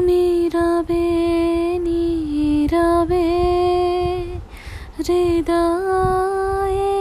তুমি 0.00 0.48
রবে 0.54 1.08
নীরবে, 1.78 3.28
হৃদয়ে 4.98 6.92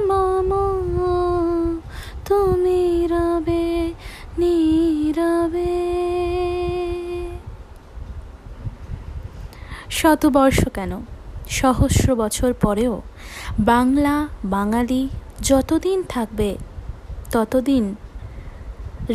মম, 0.00 0.50
তুমি 2.28 3.08
রবে, 3.10 3.92
নীরবে। 4.38 5.76
শতবর্ষ 9.90 10.68
কেন? 10.68 11.00
সহস্র 11.50 12.14
বছর 12.14 12.52
পরেও 12.60 13.02
বাংলা, 13.60 14.28
বাঙালি 14.44 15.08
যতদিন 15.42 16.02
থাকবে, 16.08 16.56
ততদিন 17.32 17.94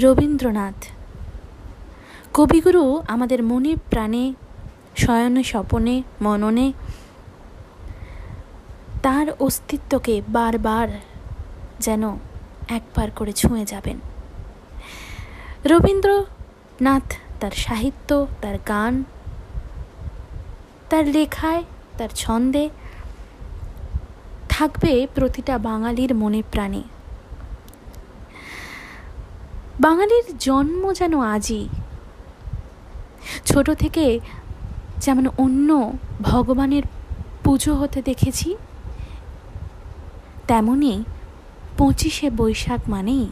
রবীন্দ্রনাথ 0.04 0.95
কবিগুরু 2.38 3.02
আমাদের 3.08 3.44
মনে 3.44 3.76
প্রাণে, 3.90 4.34
শয়নে, 4.98 5.44
স্বপনে, 5.44 6.04
মননে 6.22 6.74
তার 9.04 9.28
অস্তিত্বকে 9.40 10.22
বারবার 10.30 10.88
যেন 11.80 12.18
একবার 12.68 13.12
করে 13.12 13.32
ছুঁয়ে 13.32 13.66
যাবেন। 13.66 14.00
রবীন্দ্রনাথ 15.66 17.14
তার 17.40 17.52
সাহিত্য, 17.52 18.28
তার 18.42 18.58
গান, 18.68 19.04
তার 20.90 21.08
লেখায়, 21.08 21.64
তার 21.98 22.10
ছন্দে 22.16 22.70
থাকবে 24.50 25.08
প্রতিটা 25.16 25.58
বাঙালির 25.58 26.16
মনে 26.16 26.44
প্রাণে। 26.52 26.84
বাঙালির 29.80 30.38
জন্ম 30.40 30.94
যেন 30.94 31.20
আজই 31.20 31.68
ছোট 33.56 33.70
থেকে 33.84 34.06
যেমন 35.04 35.26
অন্য 35.38 35.70
ভগবানের 36.22 36.84
পুজো 37.44 37.74
হতে 37.76 38.00
দেখেছি, 38.02 38.50
তেমনি 40.48 40.94
পঁচিশে 41.78 42.28
বৈশাখ 42.40 42.82
মানেই 42.90 43.26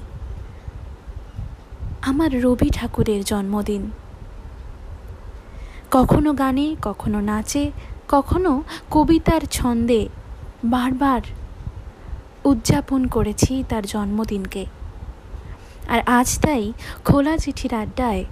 আমার 2.09 2.31
রবি 2.45 2.69
ঠাকুরের 2.77 3.21
জন্মদিন। 3.29 3.83
কখনো 5.91 6.29
গানে, 6.41 6.67
কখনো 6.87 7.19
নাচে, 7.29 7.63
কখনো 8.09 8.51
কবিতার 8.91 9.43
ছন্দে 9.57 10.01
বারবার 10.65 11.21
উদযাপন 12.51 13.01
করেছি 13.15 13.53
তার 13.69 13.83
জন্মদিনকে। 13.93 14.63
আর 15.93 15.99
আজ 16.19 16.29
তাই 16.43 16.63
খোলা 17.05 17.33
চিঠির 17.37 17.73
আড্ডায় 17.83 18.23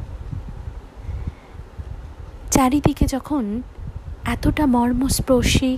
চারিদিকে 2.62 3.06
যখন 3.06 3.62
এতটা 4.26 4.66
মর্মস্পর্শী, 4.66 5.78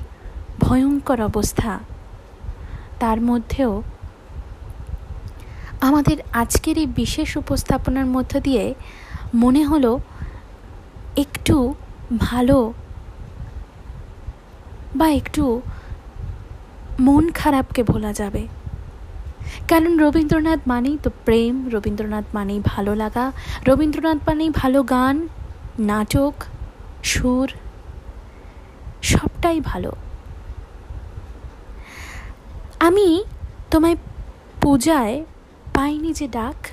ভয়ঙ্কর 0.59 1.21
অবস্থা, 1.21 1.79
তার 2.99 3.21
মধ্যেও 3.21 3.81
আমাদের 5.81 6.17
আজকের 6.33 6.77
এই 6.77 6.85
বিশেষ 6.85 7.37
উপস্থাপনার 7.37 8.05
মধ্য 8.05 8.39
দিয়ে 8.39 8.73
মনে 9.33 9.65
হলো 9.65 9.99
একটু 11.15 11.73
ভালো 12.17 12.73
বা 14.95 15.07
একটু 15.09 15.61
মন 16.99 17.31
খারাপকে 17.31 17.83
ভোলা 17.83 18.13
যাবে। 18.13 18.47
কারণ 19.67 19.97
রবীন্দ্রনাথ 19.97 20.59
মানেই 20.67 20.97
তো 21.03 21.09
প্রেম, 21.25 21.69
রবীন্দ্রনাথ 21.73 22.25
মানেই 22.33 22.59
ভালো 22.65 22.95
লাগা, 22.95 23.31
রবীন্দ্রনাথ 23.67 24.17
মানেই 24.27 24.49
ভালো 24.49 24.83
গান, 24.83 25.27
নাটক 25.79 26.33
সুর, 27.03 27.49
সবটাই 29.01 29.61
ভালো। 29.61 29.91
আমি 32.79 33.23
তোমায় 33.71 33.95
পূজায় 34.61 35.25
পাইনি 35.73 36.13
যে 36.13 36.27
ডাক, 36.27 36.67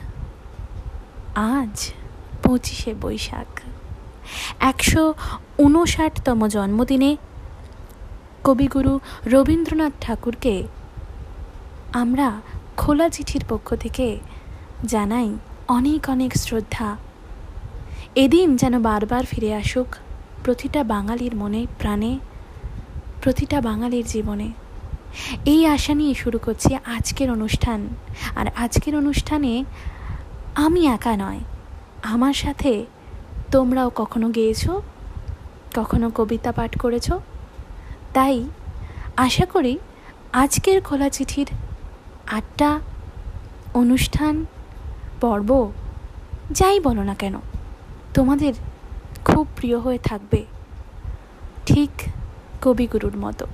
আজ 1.34 1.93
পঁচিশে 2.43 2.94
বৈশাখ। 2.94 3.60
একশো 4.60 5.15
উনষাটতম 5.59 6.49
জন্মদিনে 6.49 7.16
কবিগুরু 8.44 9.00
রবীন্দ্রনাথ 9.27 9.93
ঠাকুরকে 10.00 10.62
আমরা 11.93 12.41
খোলা 12.77 13.09
চিঠির 13.09 13.44
পক্ষ 13.49 13.75
থেকে 13.75 14.19
জানাই 14.84 15.28
অনেক 15.69 16.10
অনেক 16.10 16.33
শ্রদ্ধা। 16.37 16.97
এদিন 18.15 18.56
যেন 18.56 18.83
বারবার 18.83 19.25
ফিরে 19.25 19.54
আসুক। 19.54 19.87
প্রতিটা 20.45 20.84
বাঙালির 20.84 21.37
মনে, 21.37 21.67
প্রাণে, 21.78 22.19
প্রতিটা 23.23 23.61
বাঙালির 23.61 24.06
জীবনে। 24.06 24.49
এই 25.45 25.67
আশা 25.67 25.95
নিয়ে 25.95 26.15
শুরু 26.15 26.39
করছি 26.39 26.75
আজকের 26.75 27.31
অনুষ্ঠান। 27.31 27.89
আর 28.37 28.47
আজকের 28.56 28.97
অনুষ্ঠানে 28.97 29.65
আমি 30.55 30.87
একা 30.87 31.17
নয়, 31.17 31.41
আমার 32.03 32.33
সাথে 32.33 32.87
তোমরাও 33.51 33.91
কখনো 33.91 34.28
গেয়েছো? 34.28 34.83
কখনো 35.75 36.11
কবিতা 36.11 36.53
পাঠ 36.53 36.78
করেছ? 36.78 37.12
তাই 38.15 38.45
আশা 39.17 39.47
করি 39.47 39.78
আজকের 40.33 40.83
খোলা 40.83 41.09
চিঠির 41.09 41.49
আটটা 42.27 42.81
অনুষ্ঠান, 43.75 44.34
পর্ব, 45.21 45.72
যাই 46.51 46.81
বলো 46.81 47.03
না 47.03 47.15
কেন, 47.15 47.34
তোমাদের 48.15 48.55
খুব 49.25 49.47
প্রিয় 49.56 49.78
হয়ে 49.78 49.98
থাকবে। 49.98 50.44
ঠিক 51.66 51.91
কবিগুরুর 52.62 53.16
মতো। 53.16 53.47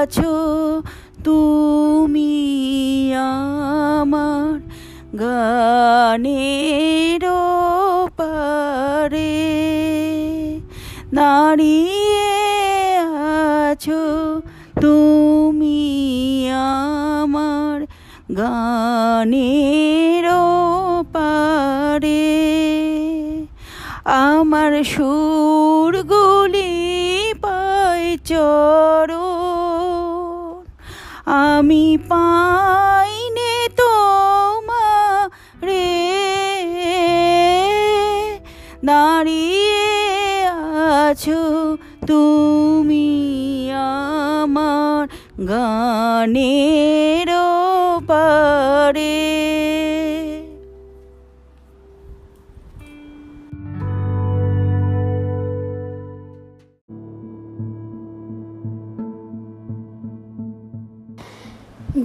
আছো 0.00 0.82
তুমি 1.24 2.32
আমার 4.00 4.60
গানের 5.18 7.39
আছো 13.80 14.42
তুমি 14.80 16.50
আমার 16.80 17.86
গানের 18.36 20.26
পারে 21.12 22.28
আমার 24.26 24.84
সুরগুলি 24.84 26.72
পাই 27.40 28.18
চর 28.24 29.10
আমি 31.44 31.98
পাইনে 32.08 33.68
তোমারে। 33.80 35.88
দাঁড়িয়ে 38.84 40.48
আছো 41.00 41.76
তুমি 42.06 42.79
গানের 45.48 47.28
পারে। 48.06 49.20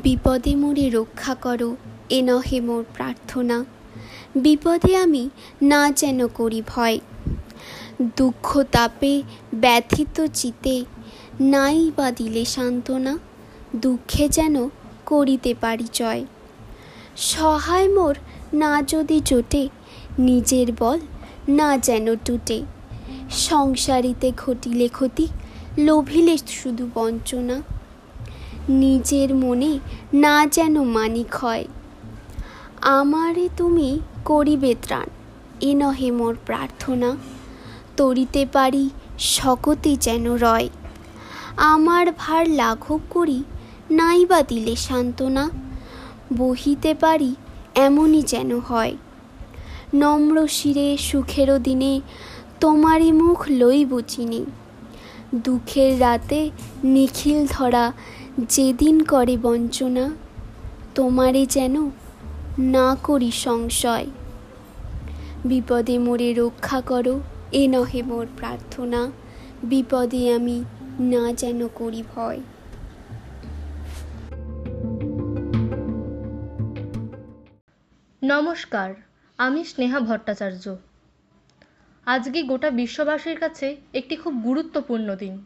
বিপদে 0.03 0.55
মোরে 0.55 0.89
রক্ষা 0.89 1.35
করো, 1.35 1.75
এ 2.09 2.21
নহে 2.21 2.61
মোর 2.61 2.85
প্রার্থনা। 2.93 3.65
বিপদে 4.35 4.97
আমি 4.97 5.29
না 5.61 5.91
যেন 5.91 6.27
করি 6.27 6.61
ভয়। 6.67 6.99
দুঃখ 8.17 8.63
তাপে 8.71 9.23
ব্যথিত 9.53 10.25
চিতে 10.33 10.85
নাই 11.39 11.91
বা 11.95 12.11
দিলে 12.11 12.45
সান্ত্বনা, 12.45 13.17
দুঃখে 13.75 14.29
যেন 14.29 14.69
করিতে 15.05 15.53
পারি 15.61 15.87
জয়। 15.93 16.25
সহায় 17.17 17.93
মোর 17.93 18.15
না 18.53 18.81
যদি 18.81 19.21
জোটে, 19.25 19.69
নিজের 20.19 20.67
বল 20.79 20.99
না 21.49 21.77
যেন 21.77 22.15
টুটে। 22.15 22.61
সংসারিতে 23.31 24.31
ঘটিলে 24.37 24.87
ক্ষতি, 24.87 25.27
লোভিলে 25.77 26.37
শুধু 26.47 26.89
বঞ্চনা। 26.93 27.61
নিজের 28.69 29.35
মনে 29.35 29.79
না 30.13 30.45
যেন 30.45 30.83
মানিক 30.83 31.35
হয়। 31.35 31.65
আমারে 32.81 33.49
তুমি 33.57 33.99
করিবে 34.25 34.75
ত্রাণ, 34.81 35.05
এ 35.61 35.75
নহে 35.75 36.11
মোর 36.11 36.37
প্রার্থনা। 36.45 37.15
তরিতে 37.97 38.45
পারি, 38.53 38.89
শকতি 39.19 39.95
যেন 39.95 40.35
রয়। 40.35 40.69
আমার 41.57 42.07
ভার 42.17 42.49
লাঘব 42.49 42.99
করি 43.09 43.43
নাই 43.91 44.25
বা 44.25 44.41
দিলে 44.41 44.75
সান্ত্বনা। 44.75 45.49
বহিতে 46.37 46.93
পারি, 46.93 47.35
এমনই 47.75 48.21
যেন 48.21 48.59
হয়। 48.59 48.97
নম্র 49.93 50.47
শিরে 50.47 50.97
সুখেরও 50.97 51.59
দিনে 51.59 52.01
তোমারই 52.59 53.11
মুখ 53.11 53.45
লই 53.49 53.85
বুচিনি 53.85 54.45
দুঃখের 55.35 56.01
রাতে 56.01 56.51
নিখিল 56.83 57.47
ধরা, 57.49 57.93
যেদিন 58.49 59.03
করে 59.03 59.37
বঞ্চনা, 59.37 60.09
তোমারে 60.95 61.45
যেন 61.45 61.89
না 62.59 62.97
করি 63.03 63.31
সংশয়। 63.31 64.07
বিপদে 65.45 65.97
মোরে 65.97 66.33
রক্ষা 66.33 66.81
করো, 66.81 67.19
এ 67.51 67.67
নহে 67.67 68.01
মোর 68.01 68.27
প্রার্থনা। 68.37 69.11
বিপদে 69.63 70.33
আমি 70.33 70.63
না 70.99 71.33
যেন 71.33 71.67
করি 71.67 72.03
ভয়। 72.15 72.41
নমস্কার, 78.23 78.93
আমি 79.37 79.63
স্নেহা 79.63 79.99
ভট্টাচার্য। 79.99 80.75
আজকে 82.05 82.43
গোটা 82.43 82.69
বিশ্ববাসীর 82.69 83.39
কাছে 83.39 83.75
একটি 83.93 84.15
খুব 84.15 84.33
গুরুত্বপূর্ণ 84.33 85.15
দিন। 85.15 85.45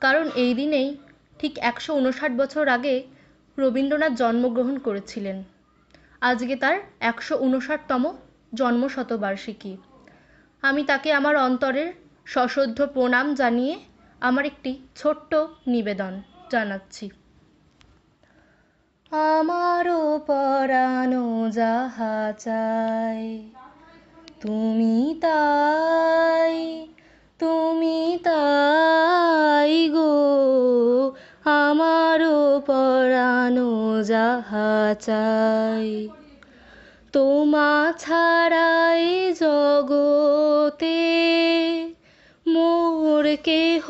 কারণ 0.00 0.30
এই 0.34 0.54
দিনেই 0.54 0.96
ঠিক 1.38 1.58
একশো 1.58 1.94
উনষাট 1.94 2.32
বছর 2.32 2.68
আগে 2.68 3.06
রবীন্দ্রনাথ 3.58 4.12
জন্মগ্রহণ 4.12 4.78
করেছিলেন। 4.78 5.44
আজকে 6.20 6.56
তার 6.56 6.78
একশো 7.00 7.38
উনষাটতম 7.38 8.16
জন্মশতবার্ষিকী। 8.54 9.76
আমি 10.62 10.84
তাকে 10.84 11.12
আমার 11.12 11.36
অন্তরের 11.36 11.92
সশ্রদ্ধ 12.26 12.86
প্রণাম 12.86 13.34
জানিয়ে 13.34 13.95
আমার 14.20 14.44
একটি 14.46 14.70
ছোট্ট 14.96 15.32
নিবেদন 15.66 16.12
জানাচ্ছি। 16.50 17.06
আমারও 19.12 20.02
পরানো 20.26 21.26
যাহা 21.50 22.32
চাই, 22.38 23.24
তুমি 24.40 24.96
তাই 25.20 26.56
তুমি 27.40 27.98
তাই 28.22 29.74
গো। 29.88 30.14
আমারও 31.44 32.38
পরানো 32.60 33.70
যাহা 34.02 34.94
চাই, 35.00 36.08
তোমা 37.12 37.92
ছাড়াই 37.98 39.06
জগতে 39.32 41.00
মোর 42.46 43.24
কেহ 43.44 43.86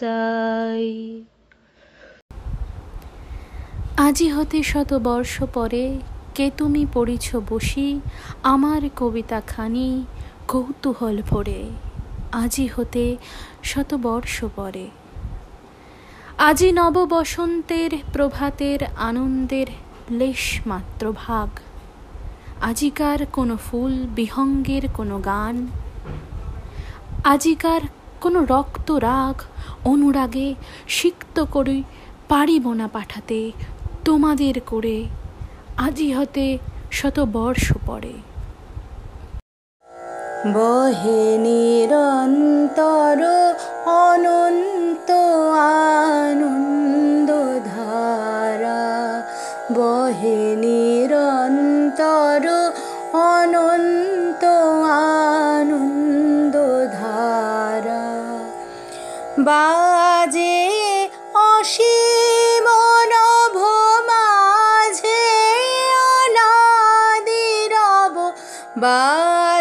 যাহা 0.00 0.74
চাই। 0.74 1.22
আজি 3.96 4.28
হতে 4.28 4.62
শত 4.62 4.94
বর্ষ 4.94 5.42
পরে 5.54 5.98
কে 6.34 6.50
তুমি 6.56 6.86
পড়িছ 6.92 7.36
বসি, 7.36 8.00
আমার 8.42 8.80
কবিতা 8.96 9.40
খানি 9.40 10.04
কৌতূহল 10.48 11.22
ভরে। 11.30 11.64
আজি 12.32 12.66
হতে 12.66 13.16
শত 13.62 13.94
বর্ষ 13.94 14.44
পরে। 14.56 14.88
আজি 16.38 16.72
নব 16.72 17.04
বসন্তের 17.04 17.90
প্রভাতের 18.12 18.78
আনন্দের 18.96 19.66
লেশ 20.10 20.60
মাত্র 20.66 21.12
ভাগ। 21.16 21.48
আজিকার 22.62 23.26
কোনো 23.26 23.56
ফুল 23.56 23.92
বিহঙ্গের 23.92 24.82
কোনো 24.94 25.18
গান। 25.18 25.66
আজিকার 27.24 27.80
কোনো 28.20 28.44
রক্ত 28.44 28.90
রাগ 28.90 29.42
অনুরাগে 29.84 30.54
সিক্ত 30.88 31.36
করে 31.44 31.82
পারিব 32.28 32.72
না 32.72 32.88
পাঠাতে, 32.88 33.52
তোমাদের 34.04 34.54
করে 34.66 34.96
আজি 35.76 36.12
হতে 36.12 36.58
শত 36.92 37.16
বর্ষ 37.20 37.72
পরে। 37.86 38.14
বহে 40.52 41.38
নিরন্তর 41.38 42.13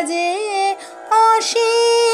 বাজে 0.04 0.30
অসীম 1.20 2.13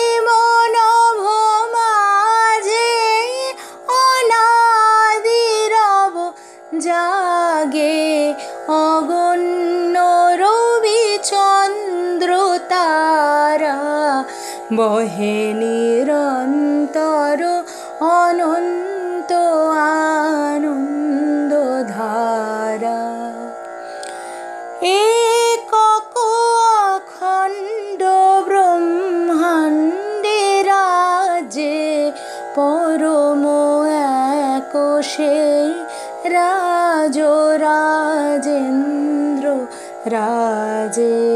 রাজে 40.89 41.29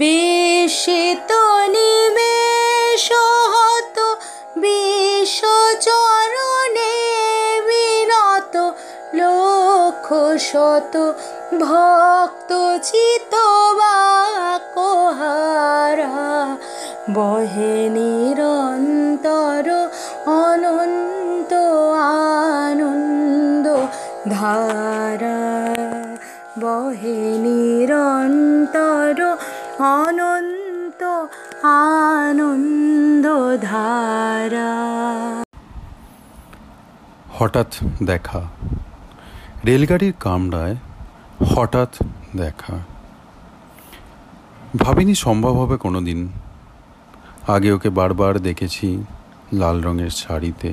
বিস্মিত 0.00 1.30
নিমেষ 1.74 3.06
হত 3.54 3.98
বিশ্বচরণে 4.62 5.74
বিনত 7.68 8.54
লক্ষ 9.20 10.08
শত 10.50 10.94
ভক্ত 11.62 12.50
চিত 12.88 13.34
কোহারা, 14.76 16.26
বহে 17.14 17.76
নিরন্তর 17.96 19.68
অনন্ত 20.44 21.52
আনন্দ 22.62 23.66
ধারা। 24.34 25.69
বহে 26.62 27.20
নিরন্তর 27.44 29.18
অনন্ত 29.98 31.02
আনন্দ 31.62 33.26
ধারা 33.62 34.72
হঠাৎ 37.38 37.70
দেখা। 38.02 38.40
রেলগাড়ির 39.66 40.14
কামরায় 40.20 40.76
হঠাৎ 41.50 41.92
দেখা। 42.36 42.76
ভাবিনি 44.78 45.14
সম্ভব 45.14 45.54
হবে 45.60 45.76
কোনো 45.76 46.00
দিন 46.00 46.20
আগে 47.48 47.72
ওকে 47.72 47.90
বারবার 47.90 48.34
দেখেছি 48.38 49.04
লাল 49.52 49.76
রঙের 49.82 50.12
শাড়িতে, 50.22 50.70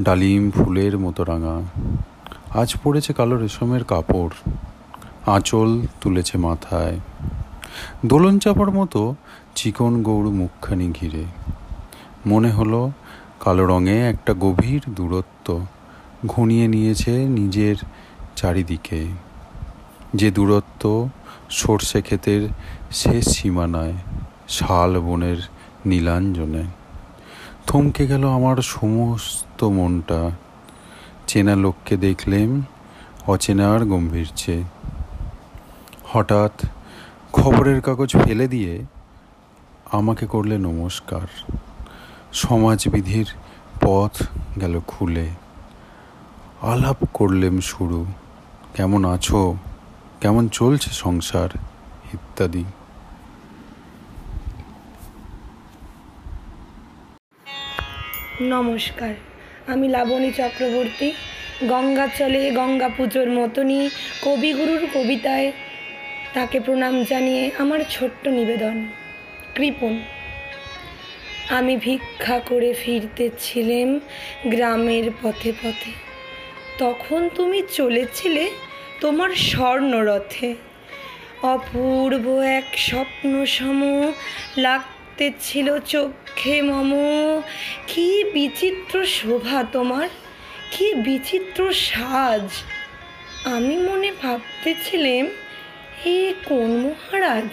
ডালিম 0.00 0.50
ফুলের 0.50 0.94
মতো 0.98 1.20
রাঙা। 1.24 1.56
আজ 2.60 2.68
পড়েছে 2.84 3.10
কালো 3.12 3.36
রেশমের 3.36 3.84
কাপড়। 3.84 4.34
আঁচল 5.26 5.82
তুলেছে 6.00 6.38
মাথায়। 6.38 7.00
দোলন 8.06 8.38
চাপার 8.38 8.70
মতো 8.70 9.14
চিকন 9.54 10.02
গৌড় 10.02 10.30
মুখখানি 10.30 10.92
ঘিরে। 11.00 11.24
মনে 12.26 12.50
হলো 12.50 12.90
কালো 13.40 13.66
রঙে 13.66 14.08
একটা 14.08 14.34
গভীর 14.40 14.82
দূরত্ব 14.88 15.66
ঘনিয়ে 16.26 16.68
নিয়েছে 16.68 17.24
নিজের 17.24 17.76
চারিদিকে। 18.36 19.06
যে 20.14 20.30
দূরত্ব 20.30 21.08
সর্ষে 21.50 22.02
ক্ষেতের 22.02 22.48
শেষ 22.92 23.28
সীমানায়, 23.28 23.92
শাল 24.48 25.00
বনের 25.00 25.36
নীলাঞ্জনে। 25.86 26.62
থমকে 27.66 28.06
গেল 28.06 28.28
আমার 28.28 28.56
সমস্ত 28.56 29.64
মনটা। 29.64 30.30
চেনা 31.26 31.56
লোককে 31.56 31.96
দেখলেম 31.96 32.62
অচেনার 33.26 33.84
গম্ভীর 33.84 34.26
চেয়ে। 34.36 34.83
হঠাৎ 36.14 36.66
খবরের 37.32 37.80
কাগজ 37.80 38.16
ফেলে 38.24 38.48
দিয়ে 38.48 38.84
আমাকে 39.92 40.26
করলে 40.26 40.58
নমস্কার। 40.58 41.54
সমাজবিধির 42.32 43.26
পথ 43.80 44.22
গেল 44.60 44.80
খুলে। 44.86 45.28
আলাপ 46.62 46.96
করলেম 47.14 47.60
শুরু। 47.60 48.06
কেমন 48.74 49.04
আছো? 49.04 49.56
কেমন 50.20 50.48
চলছে 50.48 50.90
সংসার? 50.90 51.48
ইত্যাদি। 52.14 52.64
নমস্কার। 58.40 59.14
আমি 59.66 59.88
লাবণী 59.88 60.30
চক্রবর্তী। 60.30 61.12
গঙ্গা 61.68 62.06
চলে 62.06 62.50
গঙ্গা 62.50 62.88
পুজোর 62.88 63.30
মতনই 63.30 63.90
কবিগুরুর 64.24 64.86
কবিতায় 64.94 65.52
তাকে 66.34 66.60
প্রণাম 66.60 67.04
জানিয়ে 67.04 67.50
আমার 67.58 67.80
ছোট্ট 67.90 68.28
নিবেদন 68.28 68.86
কৃপণ 69.54 69.98
আমি 71.48 71.76
ভিক্ষা 71.76 72.38
করে 72.38 72.72
ফিরতেছিলেম 72.72 74.00
গ্রামের 74.46 75.10
পথে 75.22 75.52
পথে। 75.52 75.92
তখন 76.78 77.28
তুমি 77.34 77.62
চলেছিলে 77.72 78.50
তোমার 79.00 79.30
স্বর্ণরথে। 79.30 80.54
অপূর্ব 81.42 82.38
এক 82.40 82.78
স্বপ্ন 82.78 83.44
সম 83.44 84.12
লাগতে 84.56 85.30
ছিল 85.40 85.78
চোখে 85.78 86.62
মম। 86.62 86.92
কি 87.86 88.24
বিচিত্র 88.24 89.06
শোভা 89.06 89.64
তোমার, 89.72 90.08
কি 90.70 90.94
বিচিত্র 90.94 91.72
সাজ। 91.72 92.48
আমি 93.44 93.76
মনে 93.76 94.12
ভাবতেছিলাম 94.22 95.43
এ 96.06 96.34
কোন 96.44 96.70
মহারাজ? 96.76 97.48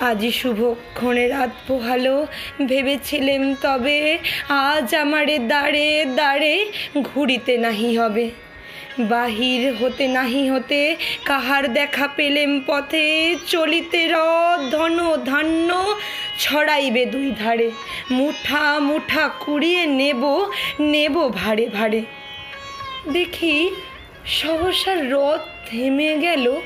আজি 0.00 0.32
শুভক্ষণে 0.32 1.28
রাত 1.28 1.50
পোহালো, 1.68 2.26
ভেবেছিলেম 2.66 3.54
তবে 3.54 4.18
আজ 4.48 4.94
আমারে 4.94 5.38
দাঁড়ে 5.38 6.04
দাঁড়ে 6.04 6.66
ঘুরিতে 7.02 7.58
নাহি 7.58 7.98
হবে। 7.98 8.30
বাহির 9.00 9.74
হতে 9.76 10.08
নাহি 10.08 10.50
হতে 10.50 10.96
কাহার 11.24 11.72
দেখা 11.72 12.08
পেলেম 12.08 12.60
পথে, 12.66 13.36
চলিতে 13.46 14.08
রথ 14.08 14.70
ধন 14.70 15.16
ধান্য 15.24 15.94
ছড়াইবে 16.38 17.06
দুই 17.06 17.30
ধারে। 17.30 17.70
মুঠা 18.10 18.78
মুঠা 18.80 19.28
কুড়িয়ে 19.28 19.86
নেব 19.86 20.46
নেব 20.80 21.28
ভারে 21.32 21.66
ভারে। 21.66 22.02
দেখি 23.12 23.70
সহসা 24.26 24.94
রথ 24.94 25.70
থেমে 25.70 26.18
গেল 26.18 26.60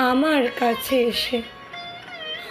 আমার 0.00 0.48
কাছে 0.58 0.96
এসে। 1.00 1.42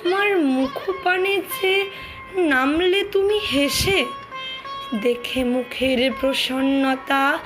আমার 0.05 0.37
মুখপানে 0.37 1.41
যে 1.61 1.89
নামলে 2.35 3.03
তুমি 3.03 3.39
হেসে। 3.53 4.05
দেখে 5.01 5.43
মুখের 5.43 6.11
প্রসন্নতা 6.19 7.39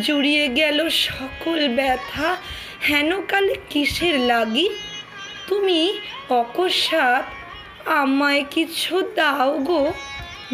জুড়িয়ে 0.00 0.48
গেল 0.48 0.88
সকল 0.88 1.68
ব্যথা। 1.68 2.36
হেনকালে 2.88 3.54
কিসের 3.70 4.20
লাগি? 4.20 4.68
তুমি 5.46 5.98
অকস্মাৎ 6.28 7.24
আমায় 7.88 8.44
কিছু 8.50 9.12
দাও 9.14 9.58
গো। 9.58 9.92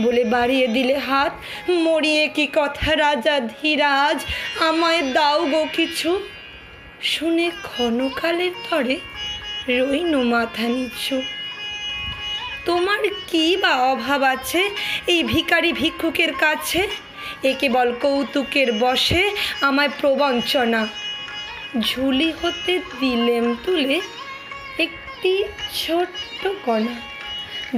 বলে 0.01 0.25
বাড়িয়ে 0.25 0.67
দিলে 0.67 0.99
হাত, 0.99 1.33
মরিয়ে 1.71 2.29
কি 2.29 2.49
কথা 2.55 2.97
রাজা 2.97 3.41
ধীরাজ? 3.41 4.25
আমায় 4.61 5.03
দাও 5.03 5.47
গো 5.47 5.67
কিছু। 5.73 6.21
শুনে 7.03 7.51
ক্ষণকালের 7.63 8.55
পরে 8.71 8.97
রইনু 9.69 10.23
মাথা 10.23 10.67
নিচু। 10.69 11.23
তোমার 12.65 13.03
কি 13.27 13.57
বা 13.57 13.73
অভাব 13.93 14.23
আছে 14.23 14.71
এই 15.07 15.23
ভিখারি 15.23 15.73
ভিক্ষুকের 15.73 16.33
কাছে? 16.33 16.89
এ 17.43 17.53
কেবল 17.61 17.89
কৌতুকের 17.93 18.73
বসে 18.73 19.31
আমায় 19.61 19.93
প্রবঞ্চনা। 20.01 20.89
ঝুলি 21.81 22.33
হতে 22.43 22.81
দিলেম 23.01 23.57
তুলে 23.65 24.01
একটি 24.79 25.45
ছোট্ট 25.75 26.49
কণা। 26.65 26.95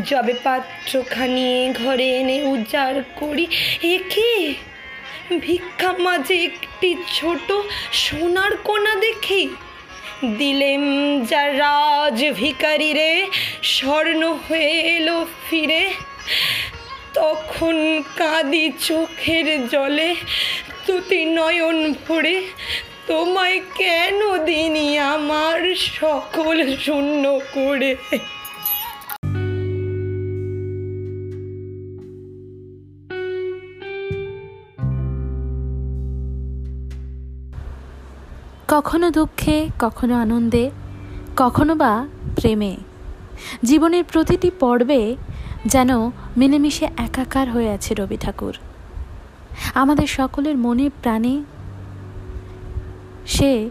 যবে 0.05 0.35
পাত্রখানি 0.45 1.73
ঘরে 1.73 2.09
এনে 2.19 2.43
উজাড় 2.43 3.03
করি। 3.17 3.47
একে 3.83 4.55
ভিক্ষা 5.41 5.93
মাঝে 5.99 6.35
একটি 6.45 6.97
ছোট 7.15 7.53
সোনার 7.93 8.57
কোনা 8.57 8.95
দেখি। 8.95 9.49
দিলেম 10.39 10.83
যা 11.25 11.43
রাজ 11.53 12.25
ভিকারি 12.35 12.93
রে, 12.93 13.27
স্বর্ণ 13.63 14.23
হয়ে 14.49 14.73
এলো 14.97 15.27
ফিরে। 15.51 15.91
তখন 17.15 18.03
কাঁদি 18.17 18.73
চোখের 18.79 19.69
জলে, 19.69 20.15
তুতি 20.87 21.25
নয়ন 21.25 21.95
ভরে, 22.09 22.43
তোমায় 23.07 23.61
কেন 23.75 24.37
দিনি 24.45 24.99
আমার 24.99 25.75
সকল 25.75 26.77
শূন্য 26.77 27.41
করে? 27.55 27.97
কখনো 38.69 39.11
দুঃখে, 39.11 39.69
কখনো 39.79 40.15
আনন্দে, 40.15 40.71
কখনো 41.37 41.75
বা 41.75 42.07
প্রেমে। 42.37 42.77
জীবনের 43.65 44.05
প্রতিটি 44.05 44.51
পর্বে 44.51 45.17
যেন 45.67 46.07
মিলেমিশে 46.37 46.89
একাকার 46.97 47.51
হয়ে 47.51 47.71
আছে 47.71 47.95
রবি 47.95 48.17
ঠাকুর। 48.17 48.57
আমাদের 49.75 50.07
সকলের 50.07 50.59
মনে 50.59 50.91
প্রাণে 51.03 51.45
সে 53.27 53.71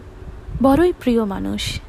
বড়ই 0.62 0.92
প্রিয় 1.00 1.24
মানুষ। 1.24 1.80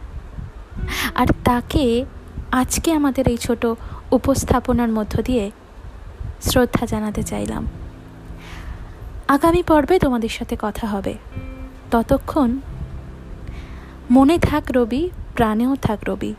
আর 1.15 1.27
তাকে 1.43 2.05
আজকে 2.51 2.93
আমাদের 2.93 3.27
এই 3.27 3.38
ছোট 3.38 3.65
উপস্থাপনার 4.12 4.89
মধ্য 4.89 5.21
দিয়ে 5.21 5.51
শ্রদ্ধা 6.41 6.85
জানাতে 6.85 7.24
চাইলাম। 7.24 7.67
আগামী 9.27 9.63
পর্বে 9.63 10.00
তোমাদের 10.00 10.29
সাথে 10.29 10.57
কথা 10.62 10.88
হবে। 10.88 11.13
ততক্ষণ 11.91 12.57
মনে 14.12 14.39
থাক 14.39 14.63
রবি, 14.74 15.09
প্রাণেও 15.35 15.75
থাক 15.75 16.00
রবি। 16.09 16.33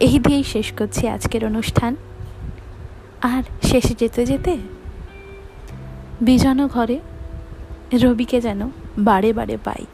এই 0.00 0.18
দিয়েই 0.18 0.44
শেষ 0.44 0.72
করছি 0.72 1.08
আজকের 1.08 1.44
অনুষ্ঠান। 1.44 1.96
আর 3.22 3.42
শেষে 3.62 3.94
যেতে 3.98 4.26
যেতে 4.26 4.56
বিজন 6.20 6.66
ঘরে, 6.66 7.00
রবিকে 8.02 8.40
যেন 8.40 8.70
বারে 8.98 9.32
বারে 9.32 9.58
পাই। 9.64 9.86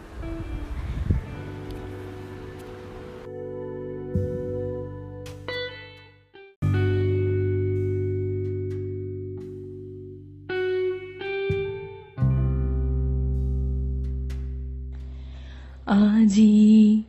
আজি 15.95 17.03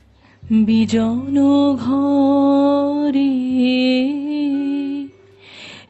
বিজন 0.53 1.35
ঘরে 1.75 3.35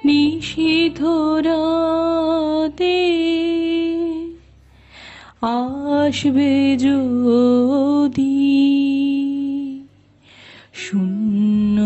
নিষিদ্ধ 0.06 1.00
রাতে 1.48 3.00
আসবে 5.42 6.78
যদি 6.78 8.36
শূন্য 10.74 11.78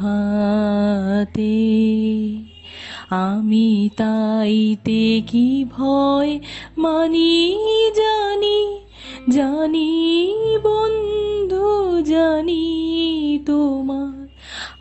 হাতে। 0.00 1.58
আমি 3.10 3.90
তাইতে 3.96 5.02
কি 5.26 5.64
ভয় 5.76 6.38
মানি 6.78 7.32
জানি? 7.96 8.58
জানি 9.28 10.34
বন্ধু 10.62 12.00
জানি 12.02 13.38
তোমার। 13.46 14.28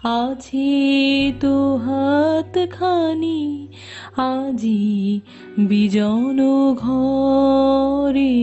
আছে 0.04 1.32
তো 1.40 1.76
হাত 1.76 2.72
খানি 2.72 3.68
আজি 4.18 5.22
বিজন 5.58 6.40
ঘরে। 6.76 8.38